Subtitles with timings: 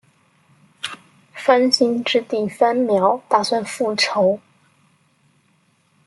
[1.45, 4.39] 番歆之弟番苗打算复仇。